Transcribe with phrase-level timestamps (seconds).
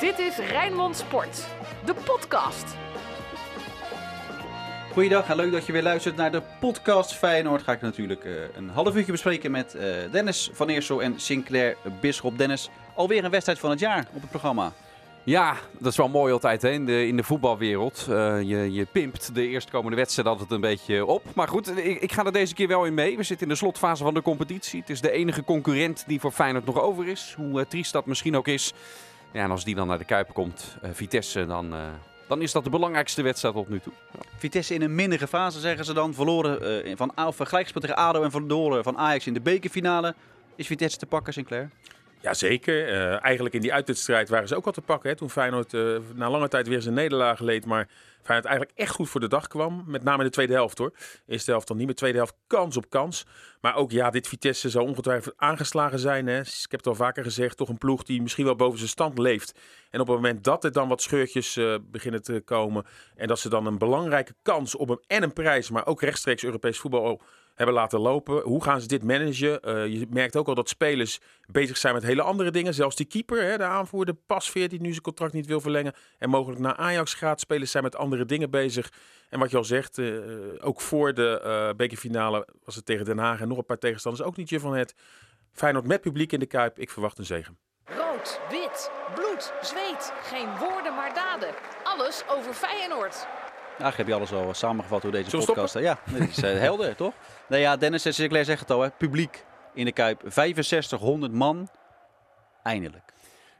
[0.00, 1.46] Dit is Rijnmond Sport,
[1.84, 2.76] de podcast.
[4.92, 7.62] Goeiedag en leuk dat je weer luistert naar de podcast Feyenoord.
[7.62, 9.82] Ga ik natuurlijk uh, een half uurtje bespreken met uh,
[10.12, 12.38] Dennis van Eersel en Sinclair Bisschop.
[12.38, 14.72] Dennis, alweer een wedstrijd van het jaar op het programma.
[15.22, 16.70] Ja, dat is wel mooi altijd hè?
[16.70, 18.06] In, de, in de voetbalwereld.
[18.10, 21.22] Uh, je, je pimpt de eerstkomende wedstrijd altijd een beetje op.
[21.34, 23.16] Maar goed, ik, ik, ga er deze keer wel in mee.
[23.16, 24.80] We zitten in de slotfase van de competitie.
[24.80, 27.34] Het is de enige concurrent die voor Feyenoord nog over is.
[27.36, 28.72] Hoe uh, triest dat misschien ook is.
[29.32, 31.74] Ja, en als die dan naar de Kuip komt, uh, Vitesse, dan,
[32.28, 33.92] dan is dat de belangrijkste wedstrijd tot nu toe.
[34.36, 36.14] Vitesse in een mindere fase, zeggen ze dan.
[36.14, 40.14] Verloren van of gelijkspel tegen ADO en verloren van Ajax in de bekerfinale.
[40.56, 41.70] Is Vitesse te pakken, Sinclair?
[42.20, 42.88] Jazeker.
[42.88, 45.10] Uh, eigenlijk in die uitwedstrijd waren ze ook al te pakken.
[45.10, 47.66] Hè, toen Feyenoord uh, na lange tijd weer zijn nederlaag leed.
[47.66, 47.88] Maar
[48.22, 49.84] Feyenoord eigenlijk echt goed voor de dag kwam.
[49.86, 50.92] Met name in de tweede helft hoor.
[51.26, 51.94] Eerste helft dan niet meer.
[51.94, 53.26] Tweede helft kans op kans.
[53.60, 56.26] Maar ook ja, dit Vitesse zou ongetwijfeld aangeslagen zijn.
[56.26, 56.40] Hè.
[56.40, 57.56] Ik heb het al vaker gezegd.
[57.56, 59.54] Toch een ploeg die misschien wel boven zijn stand leeft.
[59.90, 62.86] En op het moment dat er dan wat scheurtjes uh, beginnen te komen.
[63.16, 65.70] En dat ze dan een belangrijke kans op een en een prijs.
[65.70, 67.20] Maar ook rechtstreeks Europees voetbal
[67.58, 68.42] hebben laten lopen.
[68.42, 69.60] Hoe gaan ze dit managen?
[69.68, 72.74] Uh, je merkt ook al dat spelers bezig zijn met hele andere dingen.
[72.74, 75.94] Zelfs die keeper, hè, de aanvoerder Pasveer, die nu zijn contract niet wil verlengen.
[76.18, 77.40] En mogelijk naar Ajax gaat.
[77.40, 78.92] Spelers zijn met andere dingen bezig.
[79.28, 80.20] En wat je al zegt, uh,
[80.60, 84.26] ook voor de uh, bekerfinale was het tegen Den Haag en nog een paar tegenstanders.
[84.26, 84.94] Ook niet je van het
[85.52, 86.78] Feyenoord met publiek in de Kuip.
[86.78, 87.58] Ik verwacht een zegen.
[87.84, 90.12] Rood, wit, bloed, zweet.
[90.22, 91.54] Geen woorden maar daden.
[91.84, 93.26] Alles over Feyenoord.
[93.78, 95.78] Eigenlijk heb je alles al samengevat door deze Zullen podcast.
[95.78, 97.12] Ja, dat is uh, helder, toch?
[97.48, 98.90] Nou ja, Dennis en Sinclair zeggen het al, hè.
[98.90, 100.22] publiek in de Kuip.
[100.26, 101.68] 6500 man.
[102.62, 103.12] Eindelijk.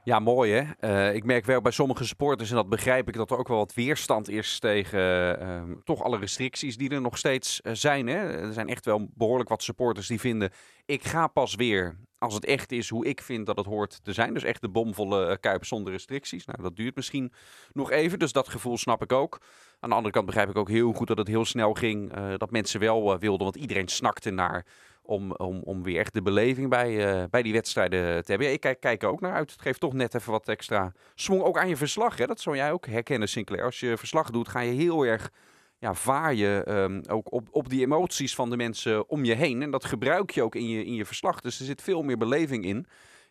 [0.03, 0.63] Ja, mooi hè.
[0.89, 3.57] Uh, ik merk wel bij sommige supporters, en dat begrijp ik, dat er ook wel
[3.57, 4.99] wat weerstand is tegen
[5.41, 8.07] uh, toch alle restricties die er nog steeds uh, zijn.
[8.07, 8.17] Hè.
[8.17, 10.51] Er zijn echt wel behoorlijk wat supporters die vinden,
[10.85, 14.13] ik ga pas weer als het echt is hoe ik vind dat het hoort te
[14.13, 14.33] zijn.
[14.33, 16.45] Dus echt de bomvolle kuip zonder restricties.
[16.45, 17.31] Nou, dat duurt misschien
[17.73, 19.39] nog even, dus dat gevoel snap ik ook.
[19.79, 22.13] Aan de andere kant begrijp ik ook heel goed dat het heel snel ging.
[22.37, 24.65] dat mensen wel wilden, want iedereen snakte naar
[25.09, 28.51] om, om, om weer echt de beleving bij, uh, bij die wedstrijden te hebben.
[28.51, 29.51] Ik kijk, kijk er ook naar uit.
[29.51, 32.17] Het geeft toch net even wat extra swing ook aan je verslag.
[32.17, 32.25] Hè?
[32.25, 33.63] Dat zou jij ook herkennen, Sinclair.
[33.63, 35.31] Als je verslag doet, ga je heel erg
[35.77, 39.61] ja, vaar je um, ook op, op die emoties van de mensen om je heen.
[39.61, 41.41] En dat gebruik je ook in je, in je verslag.
[41.41, 42.87] Dus er zit veel meer beleving in.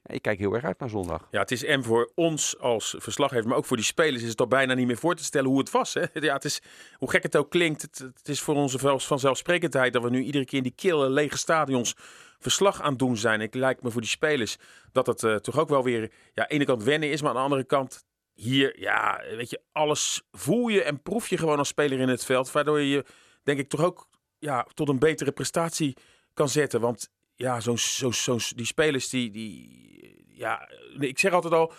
[0.08, 1.28] Ik kijk heel erg uit naar zondag.
[1.30, 4.40] Ja, het is en voor ons als verslaggever, maar ook voor die spelers is het
[4.40, 5.94] al bijna niet meer voor te stellen hoe het was.
[5.94, 6.04] Hè?
[6.12, 6.62] Ja, het is,
[6.94, 10.58] hoe gek het ook klinkt, het, is voor onze vanzelfsprekendheid dat we nu iedere keer
[10.58, 11.94] in die kille, lege stadions
[12.38, 13.40] verslag aan het doen zijn.
[13.40, 14.56] Ik lijkt me voor die spelers
[14.92, 17.30] dat het uh, toch ook wel weer, ja, aan de ene kant wennen is, maar
[17.30, 18.04] aan de andere kant
[18.34, 22.24] hier, ja, weet je, alles voel je en proef je gewoon als speler in het
[22.24, 22.52] veld.
[22.52, 23.04] Waardoor je,
[23.42, 24.08] denk ik, toch ook
[24.38, 25.96] ja, tot een betere prestatie
[26.34, 26.80] kan zetten.
[26.80, 30.68] Want ja, zo'n zo, zo, die spelers die, die, ja,
[30.98, 31.72] ik zeg altijd al,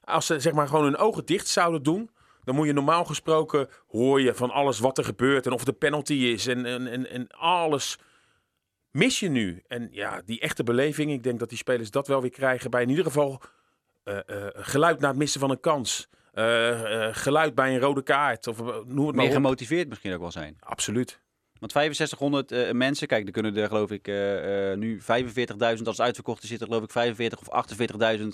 [0.00, 2.10] als ze zeg maar gewoon hun ogen dicht zouden doen,
[2.44, 5.72] dan moet je normaal gesproken hoor je van alles wat er gebeurt en of de
[5.72, 7.98] penalty is en, en, en, en alles
[8.90, 9.62] mis je nu.
[9.66, 12.82] En ja, die echte beleving, ik denk dat die spelers dat wel weer krijgen bij
[12.82, 13.42] in ieder geval
[14.04, 16.08] uh, uh, geluid na het missen van een kans.
[16.34, 18.46] Uh, geluid bij een rode kaart.
[18.46, 20.56] Of, noem het Meer gemotiveerd misschien ook wel zijn.
[20.60, 21.20] Absoluut.
[21.60, 25.06] Want 6500 uh, mensen, kijk, er kunnen er geloof ik uh, uh, nu 45.000,
[25.58, 27.66] als het uitverkocht zitten geloof ik 45 of
[28.18, 28.26] 48.000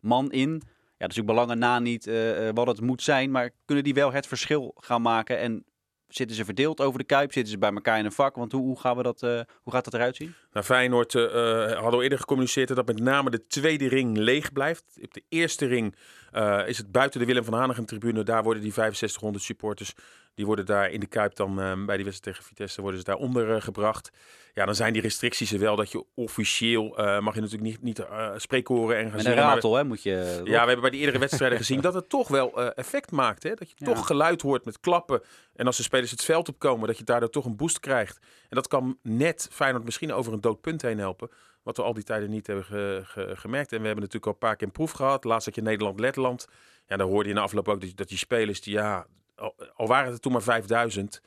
[0.00, 0.62] man in.
[0.98, 2.10] Ja, dat is ook belangen na niet
[2.54, 5.38] wat het moet zijn, maar kunnen die wel het verschil gaan maken?
[5.38, 5.64] En
[6.08, 7.32] zitten ze verdeeld over de Kuip?
[7.32, 8.36] Zitten ze bij elkaar in een vak?
[8.36, 10.34] Want hoe, hoe, gaan we dat, hoe gaat dat eruit zien?
[10.52, 14.84] Nou, Feyenoord hadden we eerder gecommuniceerd dat met name de tweede ring leeg blijft.
[15.02, 15.94] Op de eerste ring
[16.66, 18.22] is het buiten de Willem van Hanegem tribune.
[18.22, 19.94] Daar worden die 6500 supporters
[20.36, 23.06] die worden daar in de Kuip dan uh, bij die wedstrijd tegen Vitesse worden ze
[23.06, 24.10] daar onder uh, gebracht.
[24.54, 26.88] Ja, dan zijn die restricties er wel dat je officieel
[27.20, 28.06] mag je natuurlijk niet, niet
[28.36, 30.40] spreekhoren en gaan Met een ratel, hè, moet je...
[30.44, 33.42] Ja, we hebben bij die eerdere wedstrijden gezien dat het toch wel effect maakt.
[33.42, 33.54] Hè?
[33.54, 33.86] Dat je ja.
[33.86, 35.22] toch geluid hoort met klappen.
[35.54, 38.18] En als de spelers het veld opkomen, dat je daardoor toch een boost krijgt.
[38.48, 41.30] En dat kan net Feyenoord misschien over een dood punt heen helpen.
[41.66, 43.72] Wat we al die tijden niet hebben ge, ge, gemerkt.
[43.72, 45.24] En we hebben natuurlijk al een paar keer een proef gehad.
[45.24, 46.46] Laatst had je Nederland-Letland.
[46.86, 49.06] Ja, dan hoorde je in de afloop ook dat, dat die spelers die ja
[49.36, 51.20] al, al waren het toen maar 5000,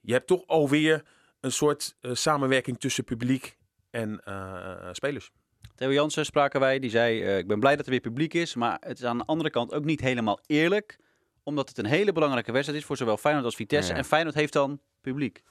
[0.00, 1.04] je hebt toch alweer
[1.40, 3.56] een soort uh, samenwerking tussen publiek
[3.90, 5.30] en uh, spelers.
[5.74, 8.54] Theo Jansen spraken wij, die zei: uh, Ik ben blij dat er weer publiek is,
[8.54, 10.98] maar het is aan de andere kant ook niet helemaal eerlijk,
[11.42, 13.92] omdat het een hele belangrijke wedstrijd is voor zowel Feyenoord als Vitesse.
[13.92, 13.98] Ja.
[13.98, 15.42] En Feyenoord heeft dan publiek.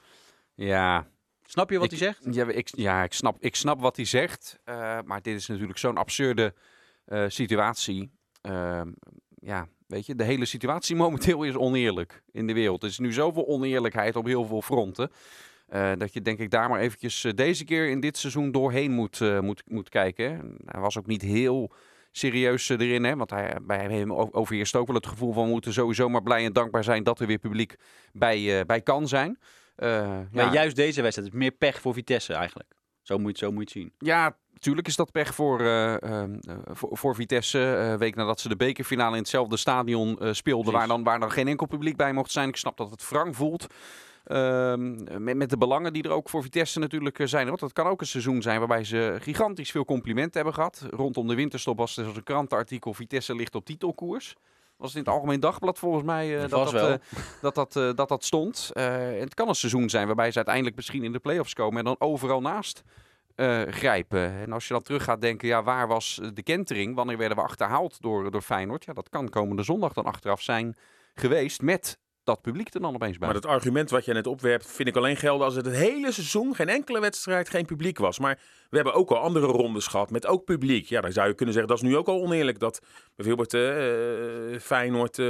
[0.54, 1.08] Ja.
[1.50, 2.28] Snap je wat hij zegt?
[2.32, 4.60] Ja, ik, ja ik, snap, ik snap wat hij zegt,
[5.06, 6.54] maar dit is natuurlijk zo'n absurde
[7.28, 8.12] situatie.
[8.42, 8.92] Ehm,
[9.40, 12.84] ja, Weet je, de hele situatie momenteel is oneerlijk in de wereld.
[12.84, 15.12] Er is nu zoveel oneerlijkheid op heel veel fronten.
[15.74, 19.42] Uh, dat je denk ik daar maar eventjes deze keer in dit seizoen doorheen moet,
[19.42, 20.58] moet, moet kijken.
[20.66, 21.72] Hij was ook niet heel
[22.12, 23.04] serieus eh, erin.
[23.04, 23.16] Hè?
[23.16, 26.46] Want hij, bij hem overheerst ook wel het gevoel van we moeten sowieso maar blij
[26.46, 27.76] en dankbaar zijn dat er weer publiek
[28.14, 29.40] bij, eh, bij kan zijn.
[29.78, 32.74] Eh, Maar ja, juist deze wedstrijd is meer pech voor Vitesse eigenlijk.
[33.02, 34.08] Zo moet je het, zo moet je het zien.
[34.10, 37.60] Ja, natuurlijk is dat pech voor, eh, ehm, eh, voor, voor Vitesse.
[37.60, 41.48] Een week nadat ze de bekerfinale in hetzelfde stadion speelden, waar dan, waar dan geen
[41.48, 42.50] enkel publiek bij mocht zijn.
[42.50, 43.68] Ik snap dat het wrang voelt.
[44.24, 47.48] Ehm, met, met de belangen die er ook voor Vitesse natuurlijk zijn.
[47.48, 50.88] Want het kan ook een seizoen zijn waarbij ze gigantisch veel complimenten hebben gehad.
[50.90, 54.36] Rondom de winterstop was er zoals een krantenartikel Vitesse ligt op titelkoers.
[54.78, 56.96] Was het in het Algemeen Dagblad volgens mij eh, dat, Vast dat, eh,
[57.42, 58.70] dat, dat, eh, dat dat stond.
[58.74, 61.78] Eh, en het kan een seizoen zijn waarbij ze uiteindelijk misschien in de play-offs komen
[61.78, 62.84] en dan overal naast
[63.36, 64.32] eh, grijpen.
[64.32, 66.96] En als je dan terug gaat denken, ja, waar was de kentering?
[66.96, 68.86] Wanneer werden we achterhaald door, door Feyenoord?
[68.86, 70.76] Ja, dat kan komende zondag dan achteraf zijn
[71.16, 73.28] geweest met dat publiek er dan opeens bij.
[73.28, 76.12] Maar dat argument wat jij net opwerpt, vind ik alleen gelden als het het hele
[76.12, 78.20] seizoen, geen enkele wedstrijd, geen publiek was.
[78.20, 78.40] Maar
[78.70, 80.86] we hebben ook al andere rondes gehad met ook publiek.
[80.86, 82.60] Ja, dan zou je kunnen zeggen, dat is nu ook al oneerlijk.
[82.60, 82.82] Dat
[83.16, 85.30] bijvoorbeeld eh, eh, Feyenoord eh,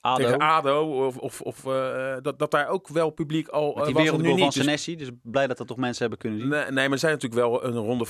[0.00, 3.84] ADO, tegen ADO, of, of, of eh, dat, dat daar ook wel publiek al met
[3.84, 4.54] die was nu wereldgoal van niet.
[4.54, 4.96] Dus- Senesi.
[4.96, 6.48] Dus blij dat dat toch mensen hebben kunnen zien.
[6.48, 8.06] Nee, nee, maar er zijn natuurlijk wel een ronde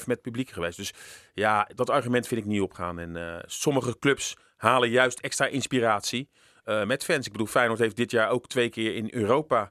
[0.00, 0.76] 4-5 met publiek geweest.
[0.76, 0.92] Dus
[1.34, 2.98] ja, dat argument vind ik niet opgaan.
[2.98, 6.28] En eh, sommige clubs halen juist extra inspiratie
[6.66, 7.26] eh, met fans.
[7.26, 9.70] Ik bedoel, Feyenoord heeft dit jaar ook twee keer in Europa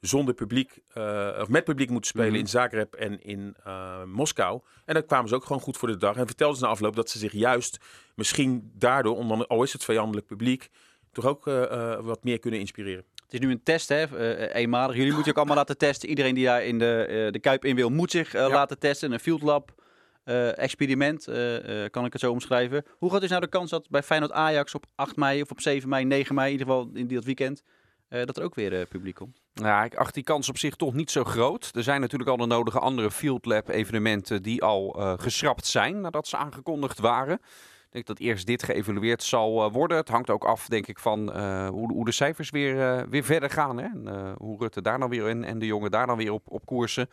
[0.00, 2.38] zonder publiek, eh, of met publiek moeten spelen Mhm.
[2.38, 4.60] in Zagreb en in eh, Moskou.
[4.84, 6.16] En dan kwamen ze ook gewoon goed voor de dag.
[6.16, 7.78] En vertelden ze na afloop dat ze zich juist
[8.14, 10.68] misschien daardoor, ondan- al is het vijandelijk publiek,
[11.12, 11.44] toch ook
[12.00, 13.04] wat meer kunnen inspireren.
[13.24, 14.18] Het is nu een test, hè,
[14.52, 14.96] eenmalig.
[14.96, 16.08] Jullie moeten je ook allemaal laten testen.
[16.08, 18.48] Iedereen die daar in de, de Kuip in wil, moet zich Ja.
[18.48, 19.12] laten testen.
[19.12, 19.72] Een field lab
[20.24, 22.84] eh, experiment, eh, eh, kan ik het zo omschrijven.
[22.98, 25.60] Hoe groot is nou de kans dat bij Feyenoord Ajax op 8 mei of op
[25.60, 27.62] 7 mei, 9 mei, in ieder geval in dat weekend,
[28.08, 29.40] dat er ook weer publiek komt?
[29.54, 31.70] Ja, ik acht die kans op zich toch niet zo groot.
[31.74, 34.90] Er zijn natuurlijk al de nodige andere Field Lab evenementen die al
[35.20, 37.34] geschrapt zijn nadat ze aangekondigd waren.
[37.34, 39.96] Ik denk dat eerst dit geëvalueerd zal worden.
[39.96, 41.18] Het hangt ook af, denk ik, van
[41.68, 43.78] hoe, de- hoe de cijfers weer, weer verder gaan.
[43.78, 43.84] Hè?
[43.84, 46.66] En, hoe Rutte daar dan weer in en de jongen daar dan weer op, op
[46.66, 47.08] koersen.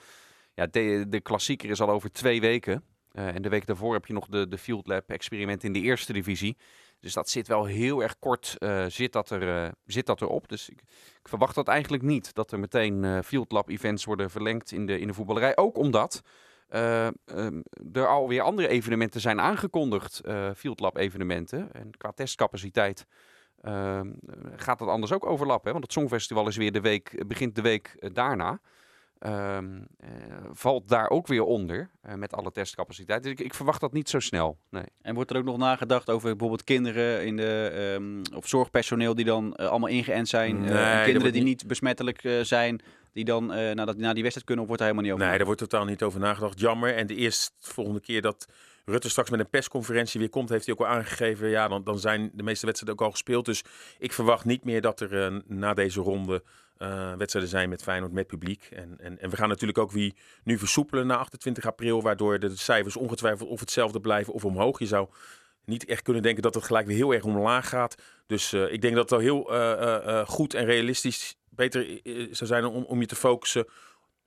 [0.53, 2.83] Ja, de, de klassieker is al over twee weken.
[3.11, 5.81] Eh, en de week daarvoor heb je nog de, de Field Lab experiment in de
[5.81, 6.57] eerste divisie.
[6.99, 10.49] Dus dat zit wel heel erg kort eh, zit, dat er, eh, zit dat erop.
[10.49, 10.81] Dus ik,
[11.21, 12.33] ik verwacht dat eigenlijk niet.
[12.33, 15.57] Dat er meteen eh Field Lab events worden verlengd in de, in de voetballerij.
[15.57, 16.21] Ook omdat
[16.69, 17.61] ehm,
[17.93, 20.21] er alweer andere evenementen zijn aangekondigd.
[20.55, 21.73] Field Lab evenementen.
[21.73, 23.05] En qua testcapaciteit
[23.61, 24.11] ehm,
[24.55, 25.65] gaat dat anders ook overlappen.
[25.65, 25.71] Hè?
[25.71, 28.59] Want het Songfestival is weer de week, begint de week daarna.
[29.19, 30.09] Ehm, eh,
[30.51, 33.23] valt daar ook weer onder eh, met alle testcapaciteit.
[33.23, 34.57] Dus ik, ik verwacht dat niet zo snel.
[34.69, 34.83] Nee.
[35.01, 39.25] En wordt er ook nog nagedacht over bijvoorbeeld kinderen in de, ehm, of zorgpersoneel die
[39.25, 40.65] dan eh, allemaal ingeënt zijn?
[40.65, 42.81] eh, Nee, kinderen die niet- besmettelijk eh, zijn,
[43.13, 45.27] die dan eh naar, dat, naar die wedstrijd kunnen, of wordt daar helemaal niet over
[45.27, 46.59] Nee, daar wordt totaal niet over nagedacht.
[46.59, 46.95] Jammer.
[46.95, 48.45] En de eerste volgende keer dat
[48.85, 51.49] Rutte straks met een persconferentie weer komt, heeft hij ook al aangegeven.
[51.49, 53.45] Ja, dan, dan zijn de meeste wedstrijden ook al gespeeld.
[53.45, 53.63] Dus
[53.99, 56.43] ik verwacht niet meer dat er na deze ronde
[56.79, 58.67] eh, wedstrijden zijn met Feyenoord, met publiek.
[58.71, 62.55] En, en, en we gaan natuurlijk ook wie nu versoepelen na 28 april, waardoor de
[62.55, 64.79] cijfers ongetwijfeld of hetzelfde blijven of omhoog.
[64.79, 65.09] Je zou
[65.65, 67.95] niet echt kunnen denken dat het gelijk weer heel erg omlaag gaat.
[68.25, 71.99] Dus eh, ik denk dat het wel heel eh, goed en realistisch beter
[72.31, 73.65] zou zijn om, om je te focussen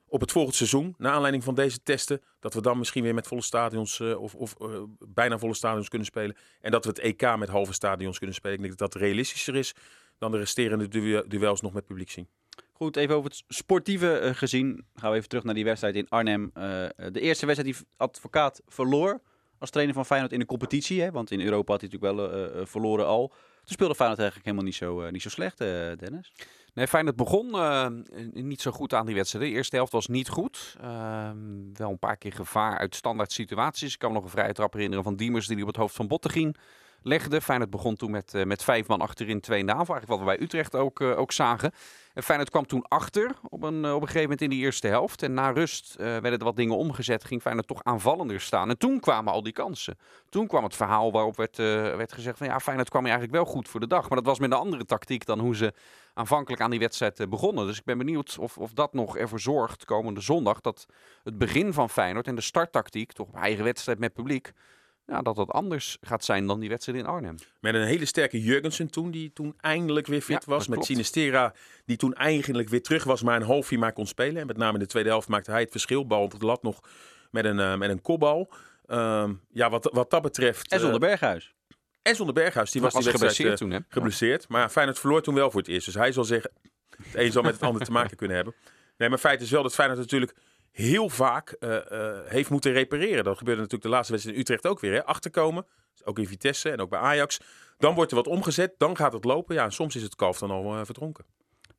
[0.07, 3.27] op het volgende seizoen, naar aanleiding van deze testen, dat we dan misschien weer met
[3.27, 4.55] volle stadions of, of
[5.09, 6.37] bijna volle stadions kunnen spelen.
[6.61, 8.57] En dat we het EK met halve stadions kunnen spelen.
[8.57, 9.75] Ik denk dat dat realistischer is
[10.23, 12.29] dan de resterende du- duels nog met publiek zien.
[12.83, 14.85] Goed, even over het sportieve eh, gezien.
[14.95, 16.51] Gaan we even terug naar die wedstrijd in Arnhem.
[16.55, 16.63] Eh,
[17.13, 19.21] de eerste wedstrijd die advocaat verloor
[19.59, 21.03] als trainer van Feyenoord in de competitie.
[21.03, 21.11] Hè?
[21.11, 23.29] Want in Europa had hij natuurlijk wel eh, eh, verloren al.
[23.29, 26.33] Toen speelde Feyenoord eigenlijk helemaal niet zo, eh, niet zo slecht, eh, Dennis.
[26.75, 27.87] Nee, Feyenoord begon eh,
[28.33, 29.45] niet zo goed aan die wedstrijd.
[29.45, 30.77] De eerste helft was niet goed.
[30.81, 33.93] Ehm, wel een paar keer gevaar uit standaard situaties.
[33.93, 36.09] Ik kan me nog een vrije trap herinneren van Diemers die op het hoofd van
[36.09, 36.55] Bottegien
[37.03, 37.41] legde.
[37.41, 39.77] Feyenoord begon toen met, eh, met vijf man achterin, twee aanval.
[39.77, 41.73] Eigenlijk wat we bij Utrecht ook, eh, ook zagen.
[42.15, 44.87] En Feyenoord kwam toen achter op een, eh, op een gegeven moment in de eerste
[44.87, 45.23] helft.
[45.23, 47.25] En na rust werden er wat dingen omgezet.
[47.25, 48.69] Ging Feyenoord toch aanvallender staan.
[48.69, 49.99] En toen kwamen al die kansen.
[50.29, 53.69] Toen kwam het verhaal waarop werd, werd gezegd van ja, Feyenoord kwam eigenlijk wel goed
[53.69, 54.09] voor de dag.
[54.09, 55.73] Maar dat was met een andere tactiek dan hoe ze
[56.15, 57.67] aanvankelijk aan die wedstrijd begonnen.
[57.67, 60.87] Dus ik ben benieuwd of, of dat nog ervoor zorgt komende zondag dat
[61.23, 64.53] het begin van Feyenoord en de starttactiek, toch eigen wedstrijd met publiek,
[65.13, 67.35] ja, dat dat anders gaat zijn dan die wedstrijd in Arnhem.
[67.61, 70.67] Met een hele sterke Jurgensen toen, die toen eindelijk weer fit Ja, was.
[70.67, 70.87] Met klopt.
[70.87, 71.55] Sinistera,
[71.85, 74.41] die toen eigenlijk weer terug was, maar een halfje maar kon spelen.
[74.41, 76.07] En met name in de tweede helft maakte hij het verschil.
[76.07, 76.81] Bal op de lat nog
[77.31, 78.51] met een, eh, met een kopbal.
[78.87, 80.73] Ehm, ja, wat, wat dat betreft...
[80.73, 81.55] En zonder eh, Berghuis.
[82.03, 83.95] en zonder Berghuis, die was, was, die wedstrijd geblesseerd eh, toen, hè?
[83.95, 84.49] geblesseerd.
[84.49, 85.87] Maar Feyenoord verloor toen wel voor het eerst.
[85.87, 86.51] Dus hij zal zeggen,
[86.97, 88.55] het een zal met het ander te maken kunnen hebben.
[88.97, 90.35] Nee, maar feit is wel dat Feyenoord natuurlijk
[90.73, 93.25] heel vaak eh, eh, heeft moeten repareren.
[93.25, 94.93] Dat gebeurde natuurlijk de laatste wedstrijd in Utrecht ook weer.
[94.93, 95.05] Hè?
[95.05, 95.67] Achterkomen,
[96.05, 97.41] Ook in Vitesse en ook bij Ajax.
[97.79, 99.55] Dan wordt er wat omgezet, dan gaat het lopen.
[99.55, 101.25] Ja, en soms is het kalf dan al uh, verdronken.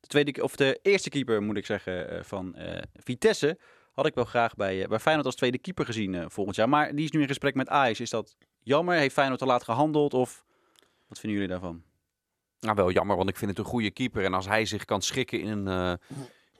[0.00, 3.58] De, tweede, of de eerste keeper, moet ik zeggen, uh, van uh, Vitesse
[3.92, 6.68] had ik wel graag bij, bij Feyenoord als tweede keeper gezien volgend jaar.
[6.68, 8.00] Maar die is nu in gesprek met Ajax.
[8.00, 8.96] Is dat jammer?
[8.96, 10.14] Heeft Feyenoord te laat gehandeld?
[10.14, 10.44] Of
[11.06, 11.82] wat vinden jullie daarvan?
[12.60, 14.24] Nou, wel jammer, want ik vind het een goede keeper.
[14.24, 15.98] En als hij zich kan schikken in een,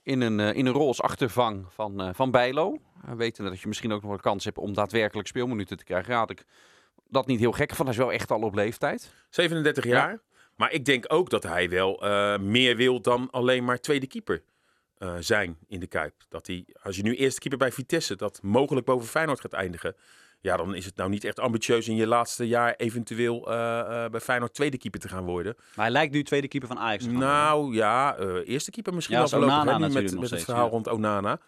[0.05, 2.79] in een, in een rol als achtervang van, van Bijlo...
[3.15, 6.13] weten dat je misschien ook nog een kans hebt om daadwerkelijk speelminuten te krijgen...
[6.13, 6.45] Ja, had ik
[7.09, 7.85] dat niet heel gek van.
[7.85, 9.13] Hij is wel echt al op leeftijd.
[9.29, 10.11] 37 jaar.
[10.11, 10.21] Ja.
[10.55, 14.43] Maar ik denk ook dat hij wel uh, meer wil dan alleen maar tweede keeper
[14.99, 16.13] uh, zijn in de Kuip.
[16.29, 19.95] Dat hij, als je nu eerste keeper bij Vitesse, dat mogelijk boven Feyenoord gaat eindigen.
[20.39, 24.19] Ja, dan is het nou niet echt ambitieus in je laatste jaar eventueel uh, bij
[24.19, 25.55] Feyenoord tweede keeper te gaan worden.
[25.57, 27.05] Maar hij lijkt nu tweede keeper van Ajax.
[27.05, 30.71] Nou ja, eerste keeper misschien ja, wel Onana met, met het verhaal ja.
[30.71, 31.39] rond Onana.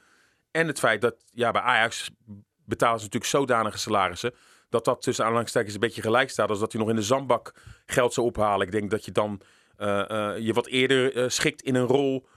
[0.51, 2.09] En het feit dat ja, bij Ajax
[2.65, 4.33] betalen ze natuurlijk zodanige salarissen
[4.69, 6.49] dat dat tussen aanhalingstekens een beetje gelijk staat.
[6.49, 7.53] Als dat hij nog in de zandbak
[7.85, 8.65] geld zou ophalen.
[8.65, 9.41] Ik denk dat je dan
[9.77, 12.27] uh, uh, je wat eerder uh, schikt in een rol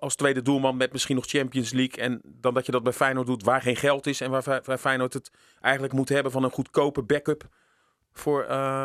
[0.00, 2.04] als tweede doelman met misschien nog Champions League.
[2.04, 4.20] En dan dat je dat bij Feyenoord doet waar geen geld is.
[4.20, 7.48] En waar, waar Feyenoord het eigenlijk moet hebben van een goedkope backup
[8.12, 8.44] voor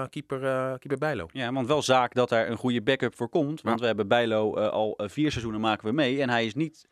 [0.10, 0.40] keeper,
[0.80, 1.26] keeper Bijlo.
[1.32, 3.62] Ja, want wel zaak dat er een goede backup voor komt.
[3.62, 3.82] Want Ja.
[3.82, 6.22] we hebben Bijlo al vier seizoenen maken we mee.
[6.22, 6.88] En hij is niet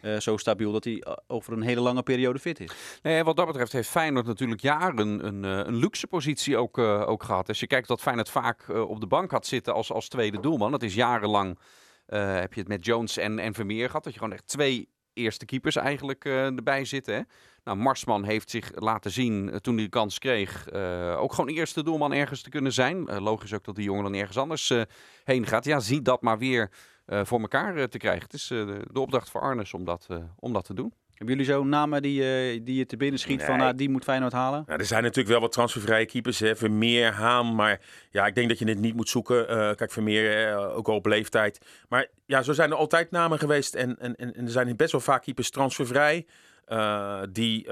[0.00, 2.70] eh, zo stabiel dat hij eh, over een hele lange periode fit is.
[3.02, 7.08] Nee, wat dat betreft heeft Feyenoord natuurlijk jaren een, eh, een luxe positie ook, eh,
[7.08, 7.48] ook gehad.
[7.48, 10.40] Als je kijkt dat Feyenoord vaak eh, op de bank had zitten als, als tweede
[10.40, 10.70] doelman.
[10.70, 11.64] Dat is jarenlang, eh,
[12.18, 14.04] heb je het met Jones en, en Vermeer gehad.
[14.04, 17.14] Dat je gewoon echt twee eerste keepers eigenlijk eh, erbij zitten.
[17.14, 17.20] Hè?
[17.64, 20.68] Nou, Marsman heeft zich laten zien eh, toen hij de kans kreeg.
[20.68, 23.08] eh, ook gewoon eerste doelman ergens te kunnen zijn.
[23.08, 24.82] Eh, logisch ook dat die jongen dan ergens anders eh,
[25.24, 25.64] heen gaat.
[25.64, 26.70] Ja, zie dat maar weer
[27.06, 28.22] eh, voor elkaar eh, te krijgen.
[28.22, 30.92] Het is eh, de, de opdracht voor Arnes om dat, eh, om dat te doen.
[31.22, 34.04] Hebben jullie zo namen die, eh, die je te binnen schiet van ah, die moet
[34.04, 34.64] Feyenoord halen?
[34.66, 36.38] Nou, er zijn natuurlijk wel wat transfervrije keepers.
[36.38, 36.56] Hè.
[36.56, 37.54] Vermeer, Haan.
[37.54, 39.48] Maar ja, ik denk dat je dit niet moet zoeken.
[39.48, 41.58] Eh, kijk, Vermeer eh, ook al op leeftijd.
[41.88, 43.74] Maar ja, zo zijn er altijd namen geweest.
[43.74, 46.26] En, en, en er zijn best wel vaak keepers transfervrij.
[47.30, 47.66] die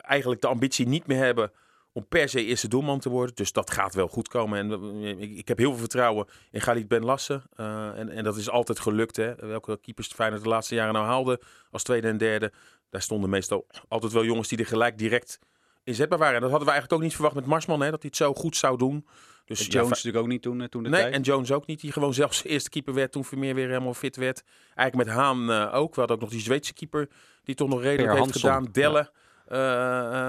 [0.00, 1.50] eigenlijk de ambitie niet meer hebben
[1.98, 3.34] om per se eerste doelman te worden.
[3.34, 4.58] Dus dat gaat wel goed komen.
[4.58, 7.42] En eh, ik, ik heb heel veel vertrouwen in Galit Ben Lassen.
[7.56, 9.16] Eh, en, en dat is altijd gelukt.
[9.16, 9.34] Hè.
[9.34, 11.40] Welke keepers Feyenoord de laatste jaren nou haalde
[11.70, 12.52] als tweede en derde.
[12.90, 15.38] Daar stonden meestal altijd wel jongens die er gelijk direct
[15.84, 16.34] inzetbaar waren.
[16.34, 18.34] En dat hadden we eigenlijk ook niet verwacht met Marsman, hè, dat hij het zo
[18.34, 19.06] goed zou doen.
[19.44, 21.14] Dus Jones ja, fa- natuurlijk ook niet toen, eh, toen de nee, tijd.
[21.14, 21.80] en Jones ook niet.
[21.80, 24.42] Die gewoon zelfs eerste keeper werd toen Vermeer weer helemaal fit werd.
[24.74, 25.94] Eigenlijk met Haan ook.
[25.94, 27.08] We hadden ook nog die Zweedse keeper
[27.44, 28.68] die toch nog redelijk heeft gedaan.
[28.72, 29.10] Dellen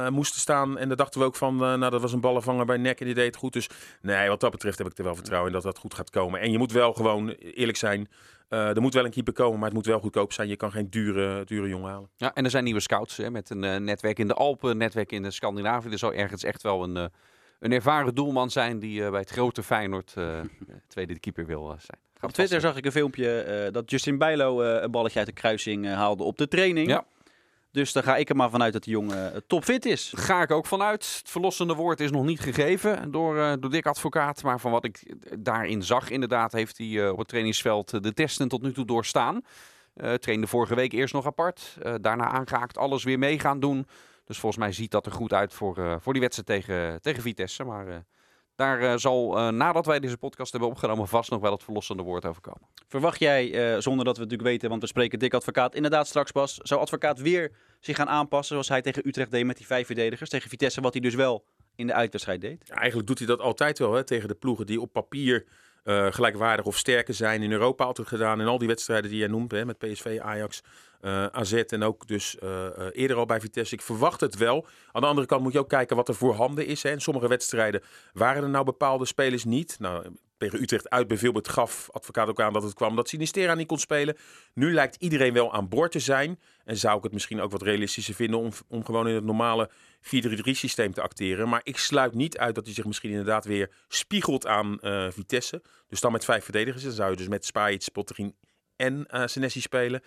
[0.09, 0.77] moesten staan.
[0.77, 3.05] En daar dachten we ook van, eh, nou dat was een ballenvanger bij nek en
[3.05, 3.53] die deed het goed.
[3.53, 3.69] Dus
[4.01, 6.39] nee, wat dat betreft heb ik er wel vertrouwen in dat dat goed gaat komen.
[6.39, 8.07] En je moet wel gewoon eerlijk zijn.
[8.49, 10.47] eh, er moet wel een keeper komen, maar het moet wel goedkoop zijn.
[10.47, 12.09] Je kan geen dure, dure jongen halen.
[12.15, 14.77] Ja, en er zijn nieuwe scouts hè, met een eh, netwerk in de Alpen, een
[14.77, 15.89] netwerk in de Scandinavië.
[15.89, 17.03] Er zou ergens echt wel een, eh,
[17.59, 20.39] een ervaren doelman zijn die eh, bij het grote Feyenoord eh,
[20.88, 21.99] tweede keeper wil eh, zijn.
[22.13, 25.27] Gaat Op Twitter zag ik een filmpje eh, dat Justin Bijlo eh, een balletje uit
[25.27, 26.88] de kruising eh, haalde op de training.
[26.88, 27.05] Ja.
[27.71, 30.13] Dus daar ga ik er maar vanuit dat die jongen eh, topfit is.
[30.15, 31.15] eh, Ga ik ook vanuit.
[31.19, 34.43] Het verlossende woord is nog niet gegeven door, eh, door Dick Advocaat.
[34.43, 38.13] Maar van wat ik daarin zag, inderdaad, heeft hij eh, op het trainingsveld eh, de
[38.13, 39.41] testen tot nu toe doorstaan.
[39.93, 41.77] Eh trainde vorige week eerst nog apart.
[41.81, 43.88] eh, daarna aangehaakt, alles weer mee gaan doen.
[44.25, 47.21] Dus volgens mij ziet dat er goed uit voor, eh, voor die wedstrijd tegen, tegen
[47.21, 47.63] Vitesse.
[47.63, 47.95] Maar eh,
[48.59, 52.03] daar eh, zal, eh, nadat wij deze podcast hebben opgenomen, vast nog wel het verlossende
[52.03, 52.67] woord over komen.
[52.87, 56.07] Verwacht jij, eh, zonder dat we het natuurlijk weten, want we spreken Dick Advocaat inderdaad
[56.07, 59.65] straks pas, zou Advocaat weer zich gaan aanpassen zoals hij tegen Utrecht deed met die
[59.65, 62.63] vijf verdedigers, tegen Vitesse, wat hij dus wel in de uitwedstrijd deed?
[62.67, 65.45] Ja, eigenlijk doet hij dat altijd wel hè, tegen de ploegen die op papier
[65.83, 67.43] eh, gelijkwaardig of sterker zijn.
[67.43, 68.41] In Europa altijd gedaan.
[68.41, 70.63] In al die wedstrijden die jij noemt, hè, met PSV, Ajax,
[71.01, 73.75] eh, AZ en ook dus eh, eerder al bij Vitesse.
[73.75, 74.67] Ik verwacht het wel.
[74.91, 76.83] Aan de andere kant moet je ook kijken wat er voorhanden is.
[76.83, 76.91] Hè.
[76.91, 77.81] In sommige wedstrijden
[78.13, 79.75] waren er nou bepaalde spelers niet.
[79.79, 80.05] Nou,
[80.39, 83.77] tegen Utrecht uit bijvoorbeeld gaf advocaat ook aan dat het kwam dat Sinistera niet kon
[83.77, 84.17] spelen.
[84.53, 86.39] Nu lijkt iedereen wel aan boord te zijn.
[86.65, 89.69] En zou ik het misschien ook wat realistischer vinden om, om gewoon in het normale
[90.01, 90.10] 4-3-3
[90.51, 91.50] systeem te acteren.
[91.50, 95.62] Maar ik sluit niet uit dat hij zich misschien inderdaad weer spiegelt aan eh, Vitesse.
[95.88, 96.84] Dus dan met vijf verdedigers.
[96.84, 98.36] Dan zou je dus met Spajic, Potterin
[98.75, 100.01] en Senesi spelen.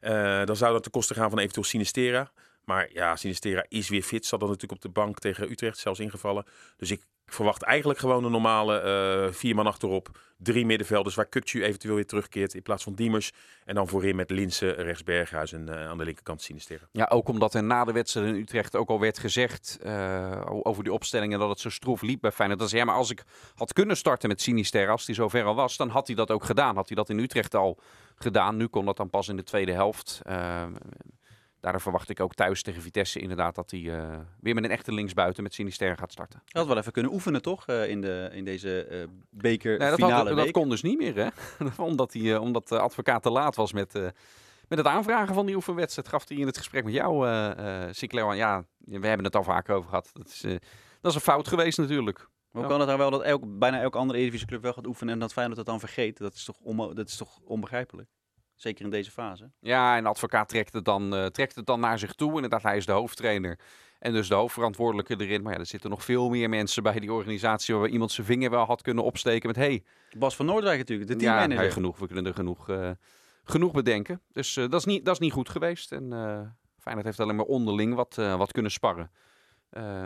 [0.00, 2.32] Eh, dan zou dat ten koste gaan van eventueel Sinistera.
[2.64, 4.26] Maar ja, Sinistera is weer fit.
[4.26, 6.44] Zat dan natuurlijk op de bank tegen Utrecht zelfs ingevallen.
[6.76, 10.10] Dus ik verwacht eigenlijk gewoon een normale eh, vier man achterop.
[10.36, 13.32] Drie middenvelders waar Kukcu eventueel weer terugkeert in plaats van Diemers.
[13.64, 16.88] En dan voorin met Linsen, rechts Berghuis en eh, aan de linkerkant Sinistera.
[16.92, 20.84] Ja, ook omdat er na de wedstrijd in Utrecht ook al werd gezegd eh, over
[20.84, 22.60] die opstellingen dat het zo stroef liep bij Feyenoord.
[22.60, 25.54] Dat is, ja, maar als ik had kunnen starten met Sinister, als hij zover al
[25.54, 26.76] was, dan had hij dat ook gedaan.
[26.76, 27.78] Had hij dat in Utrecht al
[28.16, 28.56] gedaan.
[28.56, 30.22] Nu kon dat dan pas in de tweede helft.
[31.60, 34.92] Daardoor verwacht ik ook thuis tegen Vitesse inderdaad dat hij eh, weer met een echte
[34.92, 36.42] linksbuiten met Sinister gaat starten.
[36.44, 37.66] Je had wel even kunnen oefenen, toch?
[37.66, 41.14] eh, in, de, in deze eh beker Nee, dat, had- dat kon dus niet meer,
[41.16, 41.28] hè?
[41.82, 43.92] omdat, hij, omdat de advocaat te laat was met,
[44.68, 46.08] met het aanvragen van die oefenwedstrijd.
[46.08, 47.26] Gaf hij in het gesprek met jou,
[47.92, 48.36] Sinclair, aan.
[48.36, 50.10] Ja, we hebben het al vaker over gehad.
[50.12, 50.40] Dat is,
[51.00, 52.28] dat is een fout geweest natuurlijk.
[52.50, 52.68] Hoe Ja.
[52.68, 55.32] kan het nou wel dat elk, bijna elke andere Eredivisieclub wel gaat oefenen en dat
[55.32, 56.18] Feyenoord dat dan vergeet?
[56.18, 58.08] Dat is toch, onmo- dat is toch onbegrijpelijk?
[58.58, 59.50] Zeker in deze fase.
[59.60, 62.34] Ja, en de advocaat trekt het, dan, eh, trekt het dan naar zich toe.
[62.34, 63.58] Inderdaad, hij is de hoofdtrainer.
[63.98, 65.42] En dus de hoofdverantwoordelijke erin.
[65.42, 67.74] Maar ja, er zitten nog veel meer mensen bij die organisatie...
[67.74, 69.56] waar iemand zijn vinger wel had kunnen opsteken met...
[69.56, 69.84] Hey,
[70.16, 71.58] Bas van Noordwijk natuurlijk, de ja, teammanager.
[71.58, 72.90] hey, genoeg, we kunnen er genoeg, eh,
[73.44, 74.20] genoeg bedenken.
[74.32, 75.92] Dus eh, dat, is niet, dat is niet goed geweest.
[75.92, 76.40] En eh
[76.78, 79.10] Feyenoord heeft alleen maar onderling wat, wat kunnen sparren.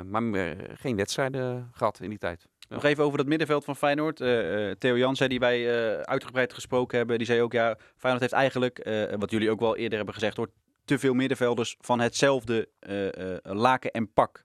[0.04, 2.48] Maar geen wedstrijden gehad in die tijd.
[2.68, 4.20] Nog even over dat middenveld van Feyenoord.
[4.20, 8.22] Eh, eh, Theo Jansen, die wij eh, uitgebreid gesproken hebben, die zei ook, ja, Feyenoord
[8.22, 8.88] heeft eigenlijk,
[9.18, 10.50] wat jullie ook wel eerder hebben gezegd hoor,
[10.84, 12.68] te veel middenvelders van hetzelfde
[13.42, 14.44] laken en pak.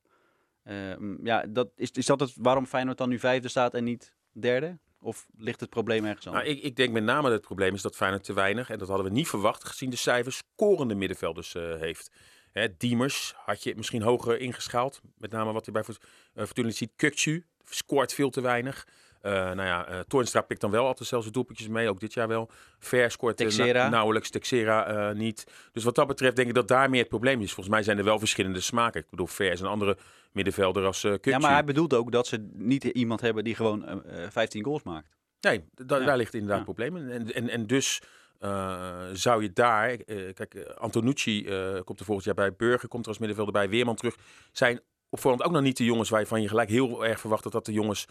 [0.68, 3.84] Eh, mm, ja, dat, is, is dat het waarom Feyenoord dan nu vijfde staat en
[3.84, 4.78] niet derde?
[5.00, 6.46] Of ligt het probleem ergens anders?
[6.46, 8.78] Nou, ik, ik denk met name dat het probleem is dat Feyenoord te weinig, en
[8.78, 12.12] dat hadden we niet verwacht gezien de cijfers, scorende middenvelders heeft.
[12.58, 15.96] Hè, Diemers had je misschien hoger ingeschaald, met name wat hij bij
[16.34, 16.92] eh, Fortuna ziet.
[16.96, 18.88] Kukcu scoort veel te weinig.
[19.22, 22.14] Eh nou ja, eh Toornstra pikt dan wel altijd zelfs de doelpuntjes mee, ook dit
[22.14, 22.50] jaar wel.
[22.80, 23.84] Ver scoort Texera.
[23.84, 25.44] na- nauwelijks, Texera niet.
[25.72, 27.48] Dus wat dat betreft denk ik dat daar meer het probleem is.
[27.54, 29.02] Volgens mij zijn er wel verschillende smaken.
[29.02, 29.98] Ik bedoel, Ver is een andere
[30.32, 33.86] middenvelder als uh, ja, maar hij bedoelt ook dat ze niet iemand hebben die gewoon
[33.86, 35.08] eh, eh, 15 goals maakt.
[35.42, 36.06] Nee, da- Ja.
[36.06, 36.66] daar ligt inderdaad Ja.
[36.66, 37.10] het probleem.
[37.12, 38.02] En, en, en dus
[38.40, 41.44] eh, zou je daar, eh, kijk, eh, Antonucci
[41.84, 44.16] komt er volgend jaar bij, Burger komt er als middenvelder bij, Weerman terug.
[44.52, 47.52] Zijn op voorhand ook nog niet de jongens waarvan je gelijk heel erg verwacht dat
[47.52, 48.08] dat de jongens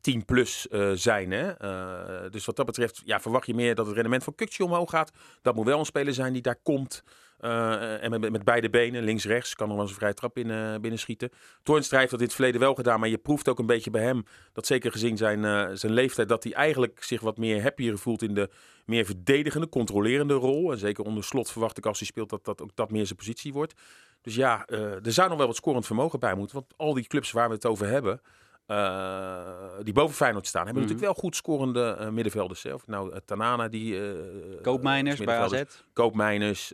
[0.00, 1.30] 10 plus eh, zijn.
[1.30, 1.50] Hè?
[1.50, 4.90] Eh, dus wat dat betreft ja, verwacht je meer dat het rendement van Kukje omhoog
[4.90, 5.12] gaat.
[5.42, 7.02] Dat moet wel een speler zijn die daar komt.
[7.38, 10.50] eh, en met, met beide benen, links-rechts, kan er wel eens een vrije trap in,
[10.50, 11.30] eh binnenschieten.
[11.62, 14.02] Toornstra heeft dat in het verleden wel gedaan, maar je proeft ook een beetje bij
[14.02, 18.22] hem dat zeker gezien zijn, zijn leeftijd, dat hij eigenlijk zich wat meer happier voelt
[18.22, 18.50] in de
[18.86, 20.72] meer verdedigende, controlerende rol.
[20.72, 23.18] En zeker onder slot verwacht ik als hij speelt dat, dat ook dat meer zijn
[23.18, 23.74] positie wordt.
[24.22, 26.56] Dus ja, eh, er zou nog wel wat scorend vermogen bij moeten.
[26.56, 28.20] Want al die clubs waar we het over hebben,
[28.66, 29.38] eh,
[29.82, 30.92] die boven Feyenoord staan, hebben Mhm.
[30.92, 32.62] natuurlijk wel goed scorende eh, middenvelders.
[32.62, 32.74] Hè.
[32.74, 34.00] Of nou, Tanana, die...
[34.62, 35.62] Koopmijners bij AZ.
[35.92, 36.72] Koopmijners,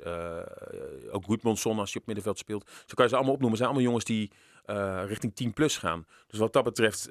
[1.10, 2.70] ook Goedmondson als je op middenveld speelt.
[2.86, 3.58] Zo kan je ze allemaal opnoemen.
[3.58, 4.30] zijn allemaal jongens die
[5.06, 6.06] richting 10 plus gaan.
[6.26, 7.08] Dus wat dat betreft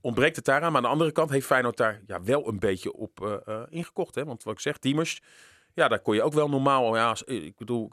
[0.00, 0.72] ontbreekt het daaraan.
[0.72, 4.14] Maar aan de andere kant heeft Feyenoord daar ja, wel een beetje op ingekocht.
[4.14, 4.24] Hè?
[4.24, 5.20] Want wat ik zeg, Diemers,
[5.74, 6.96] ja, daar kon je ook wel normaal...
[6.96, 7.90] Ja, ik bedoel,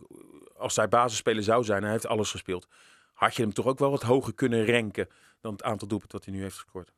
[0.57, 2.67] als hij basisspeler zou zijn, hij heeft alles gespeeld.
[3.13, 5.07] Had je hem toch ook wel wat hoger kunnen renken
[5.41, 6.91] dan het aantal doelpunten wat hij nu heeft gescoord.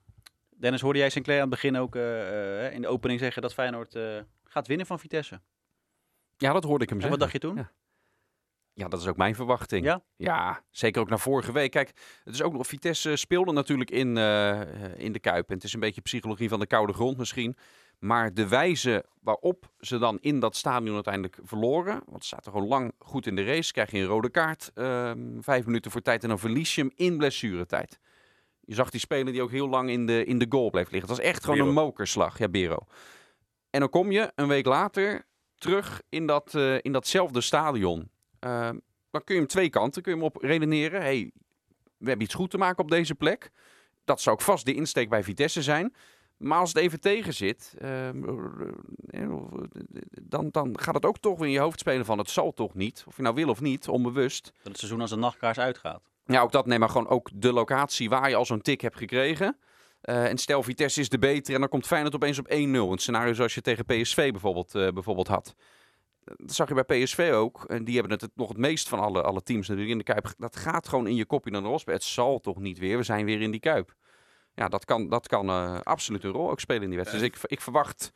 [0.49, 3.53] Dennis, hoorde jij Sinclair aan het begin ook eh, eh, in de opening zeggen dat
[3.53, 5.41] Feyenoord eh, gaat winnen van Vitesse?
[6.37, 7.19] Ja, dat hoorde ik hem En zeggen.
[7.19, 7.55] wat dacht je toen?
[7.55, 7.71] Ja.
[8.79, 9.85] Ja, dat is ook mijn verwachting.
[9.85, 10.01] Ja?
[10.15, 11.71] Ja, zeker ook naar vorige week.
[11.71, 11.91] Kijk,
[12.23, 12.67] het is ook nog.
[12.67, 15.49] Vitesse speelde natuurlijk in, eh, eh, in de Kuip.
[15.49, 17.57] En het is een beetje psychologie van de koude grond misschien.
[17.99, 22.01] Maar de wijze waarop ze dan in dat stadion uiteindelijk verloren.
[22.05, 23.71] Want ze zaten gewoon lang goed in de race.
[23.71, 24.71] Krijg je een rode kaart.
[24.73, 26.23] ehm, vijf minuten voor tijd.
[26.23, 27.99] En dan verlies je hem in blessuretijd.
[28.59, 31.09] Je zag die speler die ook heel lang in de, in de goal bleef liggen.
[31.09, 31.69] Het was echt gewoon Bero.
[31.69, 32.37] een mokerslag.
[32.37, 32.77] Ja, Bero.
[33.69, 35.25] En dan kom je een week later
[35.57, 38.09] terug in, dat, eh, in datzelfde stadion.
[38.39, 38.77] Ehm,
[39.11, 41.01] dan kun je hem twee kanten kun je hem op redeneren.
[41.01, 41.31] Hey,
[41.97, 43.51] we hebben iets goed te maken op deze plek.
[44.05, 45.93] Dat zou ook vast de insteek bij Vitesse zijn.
[46.39, 48.23] Maar als het even tegen zit, ehm,
[49.09, 49.29] eh,
[50.21, 52.73] dan, dan gaat het ook toch weer in je hoofd spelen van het zal toch
[52.73, 53.03] niet.
[53.07, 54.43] Of je nou wil of niet, onbewust.
[54.43, 56.01] Dat het seizoen als een nachtkaars uitgaat.
[56.25, 58.97] Ja, ook dat, nee, maar gewoon ook de locatie waar je al zo'n tik hebt
[58.97, 59.57] gekregen.
[60.01, 62.91] Eh, en stel, Vitesse is de beter en dan komt Feyenoord opeens op 1-0.
[62.91, 65.55] Een scenario zoals je tegen PSV bijvoorbeeld, eh, bijvoorbeeld had.
[66.23, 67.63] Dat zag je bij PSV ook.
[67.67, 70.33] En die hebben het, nog het meest van alle, alle teams natuurlijk in de Kuip.
[70.37, 71.99] Dat gaat gewoon in je kopje naar rol spelen.
[71.99, 73.93] Het zal toch niet weer, we zijn weer in die Kuip.
[74.59, 77.23] Ja, dat kan, dat kan eh, absoluut een rol ook spelen in die wedstrijd.
[77.33, 78.11] Dus ik, ik verwacht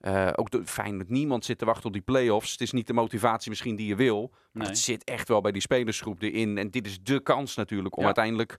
[0.00, 2.52] eh, ook de, fijn dat niemand zit te wachten op die play-offs.
[2.52, 4.30] Het is niet de motivatie misschien die je wil.
[4.30, 4.66] Maar Nee.
[4.66, 6.58] het zit echt wel bij die spelersgroep erin.
[6.58, 8.06] En dit is de kans natuurlijk om Ja.
[8.06, 8.58] uiteindelijk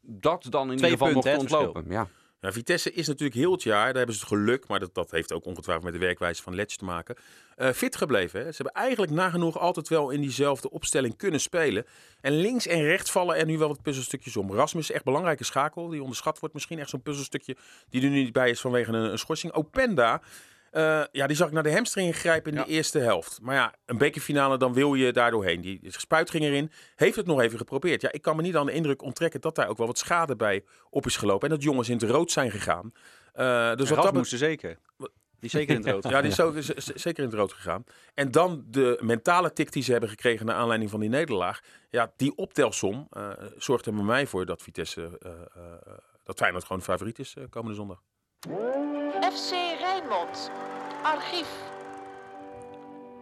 [0.00, 1.84] dat dan in Twee ieder geval nog te ontlopen.
[1.88, 2.08] Ja.
[2.44, 5.10] Ja, Vitesse is natuurlijk heel het jaar, daar hebben ze het geluk, maar dat, dat
[5.10, 7.16] heeft ook ongetwijfeld met de werkwijze van Letch te maken,
[7.56, 8.40] eh, fit gebleven.
[8.40, 8.52] Hè?
[8.52, 11.86] Ze hebben eigenlijk nagenoeg altijd wel in diezelfde opstelling kunnen spelen.
[12.20, 14.52] En links en rechts vallen er nu wel wat puzzelstukjes om.
[14.52, 17.56] Rasmus, echt belangrijke schakel, die onderschat wordt misschien echt zo'n puzzelstukje
[17.88, 19.52] die er nu niet bij is vanwege een, een schorsing.
[19.52, 20.22] Openda,
[20.74, 22.64] eh, ja, die zag ik naar de hamstring grijpen in Ja.
[22.64, 23.38] de eerste helft.
[23.42, 25.60] Maar ja, een bekerfinale, dan wil je daar doorheen.
[25.60, 28.00] Die spuit ging erin, heeft het nog even geprobeerd.
[28.00, 30.36] Ja, ik kan me niet aan de indruk onttrekken dat daar ook wel wat schade
[30.36, 31.48] bij op is gelopen.
[31.48, 32.92] En dat jongens in het rood zijn gegaan.
[33.32, 34.78] Eh, dus wat dat moesten zeker.
[34.96, 35.08] Die
[35.40, 36.04] is zeker in het rood.
[36.12, 36.30] Ja, die
[36.64, 37.84] is zeker in het rood gegaan.
[38.14, 41.60] En dan de mentale tik die ze hebben gekregen naar aanleiding van die nederlaag.
[41.90, 46.64] Ja, die optelsom eh, zorgt er bij mij voor dat Vitesse, eh, eh, dat Feyenoord
[46.64, 48.02] gewoon favoriet is komende zondag.
[49.22, 49.50] FC
[49.80, 50.50] Rijnmond.
[51.02, 51.48] Archief.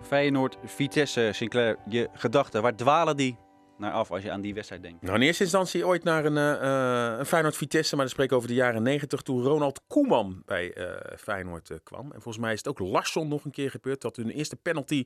[0.02, 3.36] Feyenoord, Vitesse, Sinclair, je gedachten, waar dwalen die
[3.78, 5.02] naar af als je aan die wedstrijd denkt?
[5.02, 8.30] Nou, in eerste instantie ooit naar een, eh, eh, een Feyenoord Vitesse, maar dan spreek
[8.30, 12.04] ik over de jaren 90 toen Ronald Koeman bij eh, Feyenoord kwam.
[12.04, 15.04] En volgens mij is het ook Larsson nog een keer gebeurd dat hun eerste penalty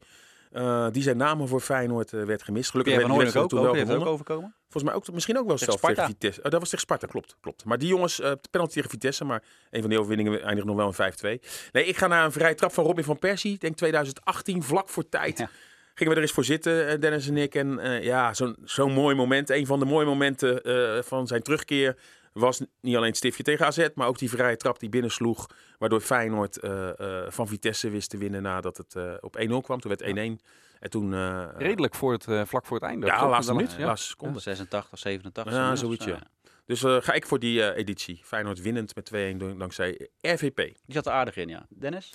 [0.53, 2.71] eh, die zijn namen voor Feyenoord eh, werd gemist.
[2.71, 4.55] Gelukkig werd die Hooydonk wedstrijd ook, toen ook, wel ook overkomen.
[4.63, 6.07] Volgens mij ook misschien ook wel tegen.
[6.07, 6.43] Vitesse.
[6.43, 7.65] Oh, dat was tegen Sparta, klopt, klopt.
[7.65, 10.87] Maar die jongens, eh, penalty tegen Vitesse, maar een van die overwinningen eindigt nog wel
[10.87, 11.41] in 5-2.
[11.73, 13.53] Nee, ik ga naar een vrije trap van Robin van Persie.
[13.53, 15.39] Ik denk 2018, vlak voor tijd.
[15.39, 15.51] Ja.
[15.95, 17.55] Gingen we er eens voor zitten, Dennis en ik.
[17.55, 19.51] En ja, zo'n zo'n mooi moment.
[19.51, 20.61] Een van de mooie momenten
[21.05, 21.97] van zijn terugkeer
[22.43, 25.47] was niet alleen het stiftje tegen AZ, maar ook die vrije trap die binnensloeg.
[25.79, 26.89] Waardoor Feyenoord eh,
[27.25, 29.81] eh, van Vitesse wist te winnen nadat het eh, op 1-0 kwam.
[29.81, 30.45] Toen werd 1-1.
[30.81, 31.15] En toen...
[31.15, 33.07] eh, Redelijk voor het, eh, vlak voor het einde.
[33.07, 33.77] Ja, laatste Dan- minuut.
[33.79, 33.87] ja.
[33.87, 34.39] Laatste seconde.
[34.41, 35.53] 86, 87.
[35.55, 35.85] Ja, zo.
[35.85, 36.21] zoiets, Zo, ja.
[36.67, 38.21] Dus eh, ga ik voor die eh, editie.
[38.25, 40.57] Feyenoord winnend met 2-1 dank- dankzij RVP.
[40.57, 41.67] Die zat er aardig in, ja.
[41.69, 42.13] Dennis?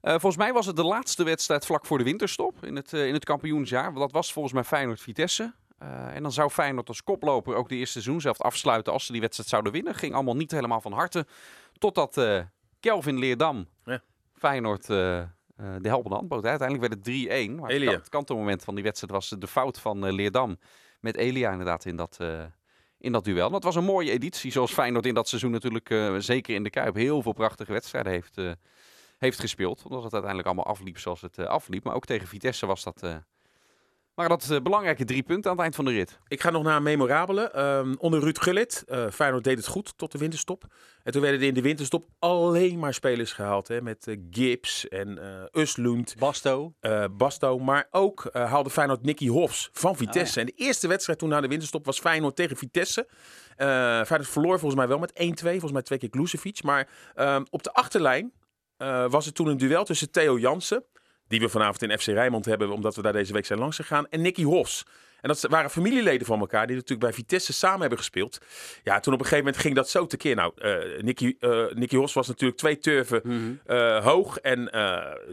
[0.00, 3.14] Eh, volgens mij was het de laatste wedstrijd vlak voor de winterstop in het, in
[3.14, 3.84] het kampioensjaar.
[3.84, 5.54] Want dat was volgens mij Feyenoord-Vitesse.
[5.78, 9.12] Eh, en dan zou Feyenoord als koploper ook de eerste seizoen zelf afsluiten als ze
[9.12, 9.94] die wedstrijd zouden winnen.
[9.94, 11.26] Ging allemaal niet helemaal van harte.
[11.78, 12.40] Totdat eh,
[12.80, 14.02] Kelvin Leerdam Ja.
[14.34, 15.22] Feyenoord eh,
[15.56, 16.44] de helpende hand bood.
[16.44, 17.54] Uiteindelijk werd het 3-1.
[17.54, 17.90] Maar het, Elia.
[17.90, 20.58] kan- het kantelmoment van die wedstrijd was de fout van Leerdam.
[21.00, 22.18] Met Elia inderdaad in dat,
[22.98, 23.50] in dat duel.
[23.50, 25.88] Dat was een mooie editie zoals Feyenoord in dat seizoen natuurlijk
[26.22, 28.40] zeker in de Kuip heel veel prachtige wedstrijden heeft,
[29.18, 29.82] heeft gespeeld.
[29.84, 31.84] Omdat het uiteindelijk allemaal afliep zoals het afliep.
[31.84, 33.02] Maar ook tegen Vitesse was dat...
[34.16, 36.18] maar dat eh, belangrijke drie punten aan het eind van de rit.
[36.28, 37.50] Ik ga nog naar een memorabele.
[37.50, 38.82] Ehm, onder Ruud Gullit.
[38.86, 40.64] eh Feyenoord deed het goed tot de winterstop.
[41.02, 43.68] En toen werden er in de winterstop alleen maar spelers gehaald.
[43.68, 45.18] Hè, met eh, Gibbs en
[45.52, 46.74] eh Uslund, Basto.
[46.80, 47.58] eh, Basto.
[47.58, 50.40] Maar ook eh, haalde Feyenoord Nicky Hofs van Vitesse.
[50.40, 53.08] En de eerste wedstrijd toen na de winterstop was Feyenoord tegen Vitesse.
[53.56, 53.66] Eh
[54.04, 55.46] Feyenoord verloor volgens mij wel met 1-2.
[55.50, 56.62] Volgens mij twee keer Klusevic.
[56.62, 58.32] Maar ehm, op de achterlijn
[58.76, 60.84] eh, was het toen een duel tussen Theo Jansen.
[61.28, 64.08] Die we vanavond in FC Rijnmond hebben, omdat we daar deze week zijn langs gegaan.
[64.08, 64.84] En Nicky Hofs.
[65.20, 68.38] En dat waren familieleden van elkaar, die natuurlijk bij Vitesse samen hebben gespeeld.
[68.82, 70.34] Ja, toen op een gegeven moment ging dat zo tekeer.
[70.34, 74.38] Nou, eh Nicky, eh Nicky Hofs was natuurlijk twee turven eh, hoog.
[74.38, 74.70] En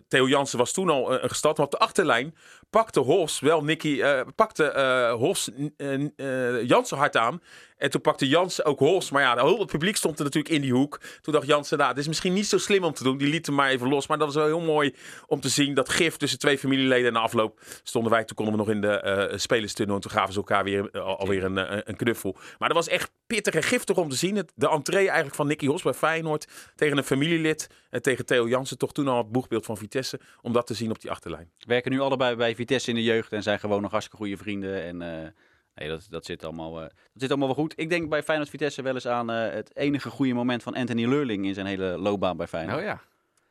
[0.07, 1.57] Theo Jansen was toen al een gestart.
[1.57, 2.35] Maar op de achterlijn
[2.73, 7.41] pakte Hofs wel Nicky, eh, pakte eh Hofs eh, eh, Jansen hard aan.
[7.77, 9.11] En toen pakte Jansen ook Hofs.
[9.11, 11.01] Maar ja, heel het publiek stond er natuurlijk in die hoek.
[11.21, 13.17] Toen dacht Jansen, nou, het is misschien niet zo slim om te doen.
[13.17, 14.07] Die liet hem maar even los.
[14.07, 14.95] Maar dat was wel heel mooi
[15.27, 15.73] om te zien.
[15.73, 17.07] Dat gif tussen twee familieleden.
[17.07, 19.95] En na afloop stonden wij, toen konden we nog in de eh spelerstunnel.
[19.95, 22.35] En toen gaven ze elkaar weer, alweer een, een knuffel.
[22.59, 24.35] Maar dat was echt pittig en giftig om te zien.
[24.35, 26.47] Het, de entree eigenlijk van Nicky Hofs bij Feyenoord.
[26.75, 27.69] Tegen een familielid.
[27.89, 28.77] En tegen Theo Jansen.
[28.77, 30.19] Toch toen al het boegbeeld van Vitesse.
[30.41, 31.51] Om dat te zien op die achterlijn.
[31.57, 34.83] Werken nu allebei bij Vitesse in de jeugd en zijn gewoon nog hartstikke goede vrienden.
[34.83, 35.29] En eh,
[35.75, 37.73] nee, dat, dat, zit allemaal, eh, dat zit allemaal wel goed.
[37.75, 41.05] Ik denk bij Feyenoord Vitesse wel eens aan eh, het enige goede moment van Anthony
[41.05, 42.77] Leurling in zijn hele loopbaan bij Feyenoord.
[42.77, 43.01] Oh ja,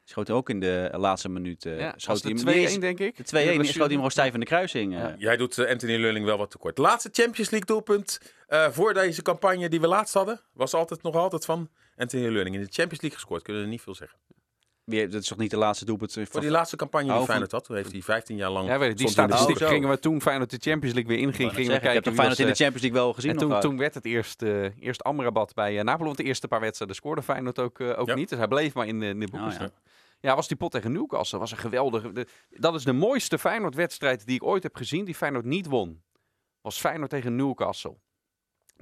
[0.05, 1.67] Schoot ook in de laatste minuut.
[1.67, 3.17] eh ja schoot de hem 2-1 niet eens- denk ik.
[3.17, 4.93] De 2-1 schoot hij hem gewoon stijf in de kruising.
[4.93, 5.15] Ja.
[5.19, 6.79] Jij doet Anthony Lulling wel wat tekort.
[6.79, 8.19] Laatste Champions League doelpunt
[8.71, 10.41] voor deze campagne die we laatst hadden.
[10.53, 12.55] Was altijd nog altijd van Anthony Lulling.
[12.55, 13.43] In de Champions League gescoord.
[13.43, 14.19] Kunnen we niet veel zeggen.
[14.85, 16.41] Weer, dat is toch niet de laatste doelpunt eh, Voor van...
[16.41, 17.65] die laatste campagne die Oh, Feyenoord had.
[17.65, 18.69] Toen heeft hij 15 jaar lang...
[18.69, 21.53] Ja, weet je, die statistiek Oh, gingen we toen Feyenoord de Champions League weer inging.
[21.53, 23.31] Gingen we ik heb Feyenoord in de eh, Champions League wel gezien?
[23.31, 26.05] En toen, toen werd het eerst, eh, eerst Amrabat bij uh, Napoli.
[26.05, 28.15] Want de eerste paar wedstrijden scoorde Feyenoord ook, ook Ja.
[28.15, 28.29] niet.
[28.29, 29.59] Dus hij bleef maar in de, in de boeken Oh, ja.
[29.59, 29.71] staan.
[30.21, 31.39] Ja, was die pot tegen Newcastle.
[31.39, 32.13] was een geweldige...
[32.13, 35.05] de- dat is de mooiste Feyenoord-wedstrijd die ik ooit heb gezien.
[35.05, 36.03] Die Feyenoord niet won.
[36.61, 37.97] Was Feyenoord tegen Newcastle.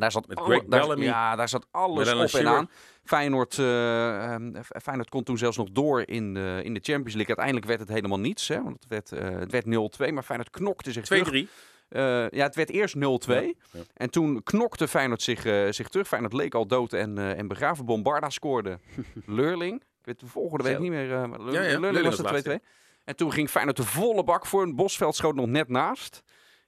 [0.01, 2.71] Daar zat, Met alle- Greg daar- ja, daar zat alles Met op en aan.
[3.05, 7.27] Feyenoord, eh, ehm, Feyenoord kon toen zelfs nog door in de, in de Champions League.
[7.37, 8.49] Uiteindelijk werd het helemaal niets.
[8.49, 10.13] Hè, want het werd, eh, het werd 0-2.
[10.13, 11.23] Maar Feyenoord knokte zich terug.
[11.29, 11.49] 2-3.
[11.89, 13.47] Eh, ja, het werd eerst 0-2.
[13.47, 13.81] Ja, ja.
[13.95, 15.43] En toen knokte Feyenoord zich,
[15.75, 16.09] zich terug.
[16.09, 17.85] Feyenoord leek al dood en, eh, en begraven.
[17.85, 18.79] Bombarda scoorde.
[19.27, 19.75] Leurling.
[19.81, 20.79] Ik weet de volgende Zo.
[20.79, 21.07] niet meer.
[21.39, 22.59] Leurling, Ja, was de 2-2.
[23.05, 24.63] En toen ging Feyenoord de volle bak voor.
[24.63, 26.23] Een Bosveld schoot nog net naast.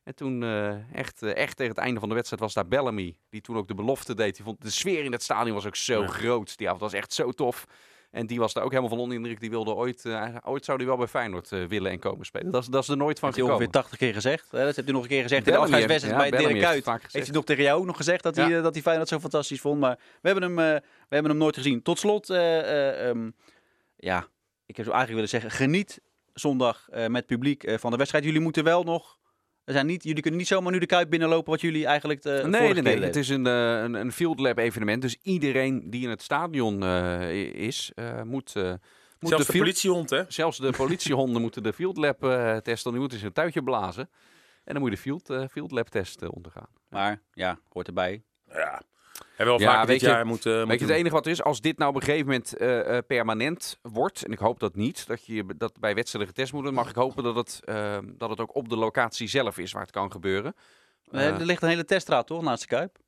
[0.05, 3.17] En toen eh, echt, eh, echt tegen het einde van de wedstrijd was daar Bellamy.
[3.31, 4.35] Die toen ook de belofte deed.
[4.37, 6.07] Die vond de sfeer in het stadion was ook zo Ja.
[6.07, 6.57] groot.
[6.57, 7.65] Die avond was echt zo tof.
[8.11, 9.41] En die was daar ook helemaal van onder de indruk.
[9.41, 12.53] Die wilde ooit, eh, ooit zou die wel bij Feyenoord willen en komen spelen.
[12.53, 13.67] Dat is, dat is er nooit van heeft hij gekomen.
[13.67, 14.51] ongeveer 80 keer gezegd.
[14.51, 14.57] Hè?
[14.65, 16.59] Dat heeft hij nog een keer gezegd in de heeft- afscheidswedstrijd ja, bij Dirk Bellamy
[16.73, 16.87] heeft Kuyt.
[17.01, 17.27] Heeft gezegd.
[17.27, 18.61] hij nog tegen jou ook nog gezegd dat hij, Ja.
[18.61, 19.81] dat hij Feyenoord zo fantastisch vond.
[19.81, 21.83] Maar we hebben hem, we hebben hem nooit gezien.
[21.83, 23.31] Tot slot, eh, eh, ehm,
[23.97, 24.27] ja,
[24.67, 26.01] ik heb zo eigenlijk willen zeggen, geniet
[26.35, 28.25] zondag met publiek van de wedstrijd.
[28.25, 29.19] Jullie moeten wel nog,
[29.65, 32.43] er zijn niet, jullie kunnen niet zomaar nu de Kuip binnenlopen wat jullie eigenlijk de
[32.47, 33.01] Nee, nee, nee.
[33.01, 35.03] Het is een, eh, een, een Field Lab evenement.
[35.03, 38.63] Dus iedereen die in het stadion eh, is, eh, moet, eh,
[39.21, 40.23] Zelfs de field- politiehond, hè?
[40.29, 42.91] Zelfs de politiehonden moeten de Field Lab eh, testen.
[42.91, 44.11] Die moeten ze een tuitje blazen.
[44.65, 46.69] En dan moet je de Field, eh, field Lab test ondergaan.
[46.89, 48.23] Maar ja, hoort erbij.
[48.53, 48.83] Ja.
[49.37, 50.67] En wel Ja, vaker weet dit je- jaar moeten...
[50.69, 52.97] Weet je, het enige wat er is, als dit nou op een gegeven moment eh,
[52.97, 56.63] eh, permanent wordt, en ik hoop dat niet, dat je dat bij wedstrijden getest moet
[56.63, 59.73] worden, mag ik hopen dat het, eh, dat het ook op de locatie zelf is
[59.73, 60.55] waar het kan gebeuren.
[61.11, 62.99] Eh, er ligt een hele teststraat toch naast de Kuip?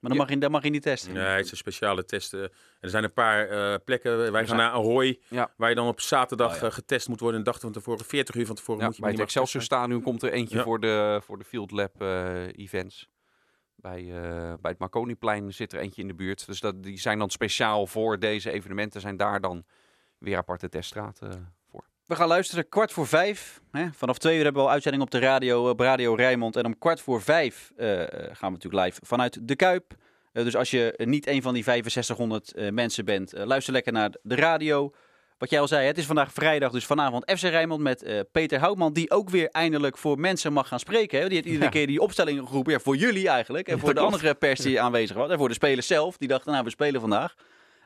[0.00, 0.24] Maar dan, Ja.
[0.26, 1.12] mag, je, dan mag je niet testen.
[1.12, 2.34] Nee, het is een speciale test.
[2.34, 2.40] eh.
[2.80, 4.18] Er zijn een paar eh, plekken.
[4.18, 5.50] Wij gaan zijn- naar Ahoy, Ja.
[5.56, 6.70] waar je dan op zaterdag Oh, ja.
[6.70, 7.38] getest moet worden.
[7.38, 10.02] Een dag van tevoren, 40 uur van tevoren Ja, moet je bij het Excelsior Stadion
[10.02, 10.62] komt er eentje Ja.
[10.62, 12.02] voor, de, voor de Field Lab
[12.56, 13.08] events.
[13.80, 16.46] Bij, eh, bij het Marconiplein zit er eentje in de buurt.
[16.46, 19.00] Dus dat, die zijn dan speciaal voor deze evenementen.
[19.00, 19.64] Zijn daar dan
[20.18, 21.84] weer aparte teststraten voor.
[22.06, 23.60] We gaan luisteren kwart voor vijf.
[23.70, 23.88] Hè?
[23.92, 26.56] Vanaf twee uur hebben we al uitzending op de radio, op Radio Rijnmond.
[26.56, 29.96] En om kwart voor vijf eh, eh, gaan we natuurlijk live vanuit de Kuip.
[30.38, 33.92] Eh, dus als je niet een van die 6500 eh, mensen bent, eh, luister lekker
[33.92, 34.92] naar de radio.
[35.38, 38.58] Wat jij al zei, het is vandaag vrijdag, dus vanavond FC Rijnmond met eh, Peter
[38.58, 38.92] Houtman.
[38.92, 41.18] Die ook weer eindelijk voor mensen mag gaan spreken.
[41.20, 41.24] Hè?
[41.26, 41.70] Die heeft iedere Ja.
[41.70, 42.72] keer die opstellingen geroepen.
[42.72, 43.68] Ja, voor jullie eigenlijk.
[43.68, 45.30] En voor de andere pers die aanwezig was.
[45.30, 46.16] En voor de spelers zelf.
[46.16, 47.34] Die dachten, nou we spelen vandaag.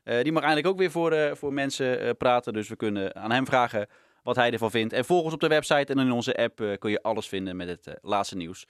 [0.04, 2.52] Eh, die mag eindelijk ook weer voor, eh, voor mensen praten.
[2.52, 3.86] Dus we kunnen aan hem vragen
[4.22, 4.92] wat hij ervan vindt.
[4.92, 7.68] En volg ons op de website en in onze app kun je alles vinden met
[7.68, 8.66] het laatste nieuws.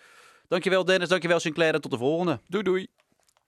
[0.49, 2.40] Dankjewel Dennis, dankjewel Sinclair en tot de volgende.
[2.49, 2.87] Doei doei!